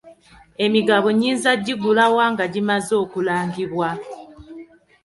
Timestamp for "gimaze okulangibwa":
2.53-3.89